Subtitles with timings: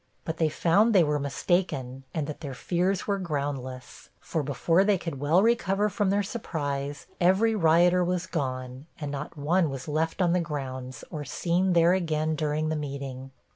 [0.25, 4.97] But they found they were mistaken, and that their fears were groundless; for, before they
[4.97, 10.19] could well recover from their surprise, every rioter was gone, and not one was left
[10.19, 13.29] on the grounds, or seen there again during the meeting.